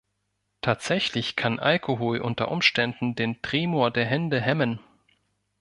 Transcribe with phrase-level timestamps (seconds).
[0.61, 4.79] Tatsächlich kann Alkohol unter Umständen den Tremor der Hände hemmen.